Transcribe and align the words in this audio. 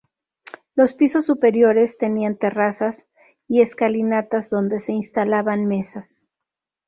Los 0.73 0.95
pisos 0.95 1.27
superiores 1.27 1.99
tenían 1.99 2.35
terrazas 2.35 3.05
y 3.47 3.61
escalinatas 3.61 4.49
donde 4.49 4.79
se 4.79 4.93
instalaban 4.93 5.67
mesas. 5.67 6.25